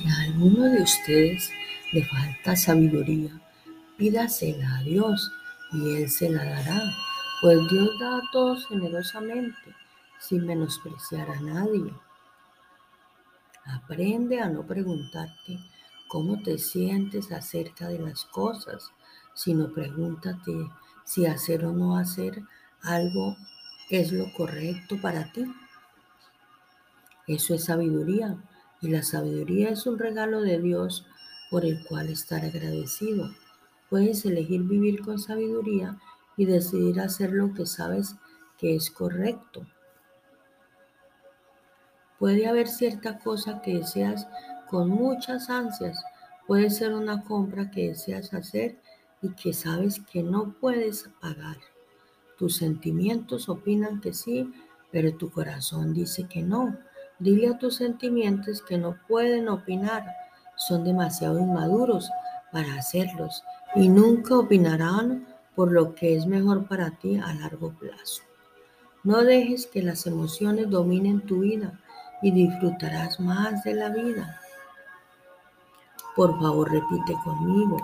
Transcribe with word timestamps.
Si 0.00 0.08
a 0.08 0.20
alguno 0.22 0.64
de 0.64 0.82
ustedes 0.82 1.50
le 1.92 2.02
falta 2.06 2.56
sabiduría, 2.56 3.38
pídasela 3.98 4.78
a 4.78 4.82
Dios 4.82 5.30
y 5.72 5.96
Él 5.96 6.08
se 6.08 6.30
la 6.30 6.42
dará, 6.42 6.80
pues 7.42 7.58
Dios 7.68 7.90
da 8.00 8.16
a 8.16 8.22
todos 8.32 8.66
generosamente, 8.68 9.76
sin 10.18 10.46
menospreciar 10.46 11.28
a 11.28 11.40
nadie. 11.40 11.92
Aprende 13.66 14.40
a 14.40 14.48
no 14.48 14.66
preguntarte 14.66 15.58
cómo 16.08 16.42
te 16.42 16.56
sientes 16.56 17.30
acerca 17.30 17.88
de 17.88 17.98
las 17.98 18.24
cosas, 18.24 18.90
sino 19.34 19.70
pregúntate 19.70 20.52
si 21.04 21.26
hacer 21.26 21.66
o 21.66 21.72
no 21.72 21.98
hacer 21.98 22.42
algo 22.80 23.36
es 23.90 24.12
lo 24.12 24.32
correcto 24.32 24.98
para 24.98 25.30
ti. 25.30 25.44
Eso 27.26 27.54
es 27.54 27.64
sabiduría 27.64 28.38
y 28.80 28.88
la 28.88 29.02
sabiduría 29.02 29.70
es 29.70 29.86
un 29.86 29.98
regalo 29.98 30.40
de 30.40 30.58
Dios 30.58 31.06
por 31.50 31.64
el 31.64 31.84
cual 31.84 32.08
estar 32.08 32.44
agradecido. 32.44 33.30
Puedes 33.88 34.24
elegir 34.24 34.62
vivir 34.62 35.02
con 35.02 35.18
sabiduría 35.18 35.98
y 36.36 36.46
decidir 36.46 37.00
hacer 37.00 37.32
lo 37.32 37.52
que 37.52 37.66
sabes 37.66 38.16
que 38.56 38.76
es 38.76 38.90
correcto. 38.90 39.66
Puede 42.18 42.46
haber 42.46 42.68
cierta 42.68 43.18
cosa 43.18 43.62
que 43.62 43.78
deseas 43.78 44.28
con 44.68 44.88
muchas 44.88 45.50
ansias. 45.50 46.02
Puede 46.46 46.70
ser 46.70 46.92
una 46.92 47.24
compra 47.24 47.70
que 47.70 47.88
deseas 47.88 48.32
hacer 48.34 48.78
y 49.22 49.30
que 49.30 49.52
sabes 49.52 50.00
que 50.10 50.22
no 50.22 50.54
puedes 50.60 51.08
pagar. 51.20 51.56
Tus 52.38 52.56
sentimientos 52.56 53.48
opinan 53.48 54.00
que 54.00 54.12
sí, 54.14 54.52
pero 54.90 55.14
tu 55.16 55.30
corazón 55.30 55.92
dice 55.92 56.24
que 56.24 56.42
no. 56.42 56.78
Dile 57.20 57.48
a 57.48 57.58
tus 57.58 57.76
sentimientos 57.76 58.62
que 58.62 58.78
no 58.78 58.96
pueden 59.06 59.48
opinar. 59.48 60.06
Son 60.56 60.84
demasiado 60.84 61.38
inmaduros 61.38 62.10
para 62.50 62.74
hacerlos 62.76 63.44
y 63.74 63.88
nunca 63.88 64.36
opinarán 64.36 65.26
por 65.54 65.70
lo 65.70 65.94
que 65.94 66.16
es 66.16 66.26
mejor 66.26 66.66
para 66.66 66.90
ti 66.92 67.18
a 67.18 67.34
largo 67.34 67.72
plazo. 67.78 68.22
No 69.04 69.22
dejes 69.22 69.66
que 69.66 69.82
las 69.82 70.06
emociones 70.06 70.70
dominen 70.70 71.20
tu 71.20 71.40
vida 71.40 71.78
y 72.22 72.30
disfrutarás 72.30 73.20
más 73.20 73.64
de 73.64 73.74
la 73.74 73.90
vida. 73.90 74.40
Por 76.16 76.38
favor, 76.40 76.70
repite 76.70 77.14
conmigo. 77.22 77.76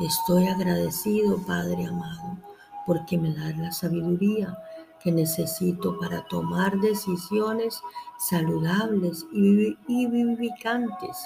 Estoy 0.00 0.48
agradecido, 0.48 1.38
Padre 1.46 1.86
amado, 1.86 2.38
porque 2.86 3.18
me 3.18 3.34
das 3.34 3.56
la 3.58 3.72
sabiduría 3.72 4.56
que 5.02 5.12
necesito 5.12 5.98
para 5.98 6.24
tomar 6.26 6.78
decisiones 6.80 7.82
saludables 8.18 9.26
y 9.32 10.06
vivificantes 10.06 11.16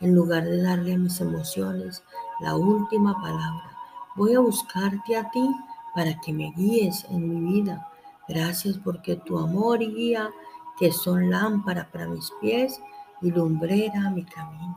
en 0.00 0.14
lugar 0.14 0.44
de 0.44 0.62
darle 0.62 0.94
a 0.94 0.98
mis 0.98 1.20
emociones 1.20 2.04
la 2.40 2.54
última 2.54 3.14
palabra. 3.20 3.76
Voy 4.14 4.34
a 4.34 4.40
buscarte 4.40 5.16
a 5.16 5.30
ti 5.30 5.50
para 5.94 6.18
que 6.20 6.32
me 6.32 6.52
guíes 6.56 7.04
en 7.10 7.28
mi 7.28 7.52
vida. 7.52 7.88
Gracias 8.28 8.78
porque 8.78 9.16
tu 9.16 9.38
amor 9.38 9.82
y 9.82 9.92
guía, 9.92 10.30
que 10.78 10.92
son 10.92 11.30
lámpara 11.30 11.90
para 11.90 12.06
mis 12.06 12.30
pies 12.40 12.80
y 13.20 13.30
lumbrera 13.30 14.06
a 14.06 14.10
mi 14.10 14.24
camino. 14.24 14.67